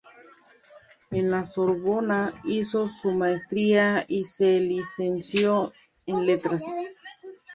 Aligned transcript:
En 1.11 1.29
la 1.29 1.43
Sorbona 1.45 2.33
hizo 2.43 2.87
su 2.87 3.11
maestría 3.11 4.03
y 4.07 4.23
se 4.25 4.59
licenció 4.59 5.73
en 6.07 6.25
letras. 6.25 6.65